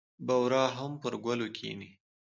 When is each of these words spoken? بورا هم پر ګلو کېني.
بورا 0.27 0.65
هم 0.77 0.91
پر 1.01 1.13
ګلو 1.25 1.47
کېني. 1.57 1.89